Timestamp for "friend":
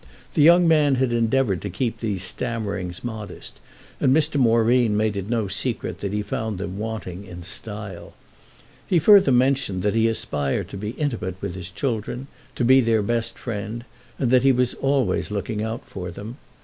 13.37-13.85